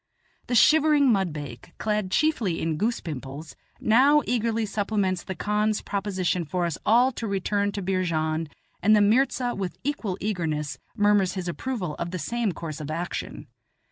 [0.47, 6.65] The shivering mudbake, clad chiefly in goose pimples, now eagerly supplements the khan's proposition for
[6.65, 8.49] us all to return to Beerjand,
[8.81, 13.45] and the mirza with equal eagerness murmurs his approval of the same course of action.